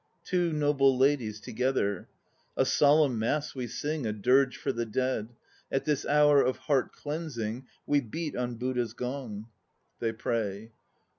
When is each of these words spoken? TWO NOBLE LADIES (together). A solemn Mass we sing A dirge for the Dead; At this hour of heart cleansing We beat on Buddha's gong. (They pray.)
TWO 0.23 0.51
NOBLE 0.51 0.97
LADIES 0.97 1.39
(together). 1.41 2.09
A 2.57 2.65
solemn 2.65 3.19
Mass 3.19 3.53
we 3.53 3.67
sing 3.67 4.07
A 4.07 4.11
dirge 4.11 4.57
for 4.57 4.71
the 4.71 4.87
Dead; 4.87 5.35
At 5.71 5.85
this 5.85 6.07
hour 6.07 6.41
of 6.41 6.57
heart 6.57 6.91
cleansing 6.91 7.67
We 7.85 8.01
beat 8.01 8.35
on 8.35 8.55
Buddha's 8.55 8.93
gong. 8.93 9.49
(They 9.99 10.11
pray.) 10.13 10.71